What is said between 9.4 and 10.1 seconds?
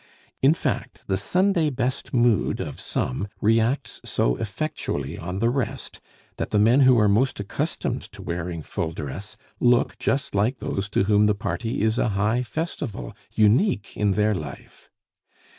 look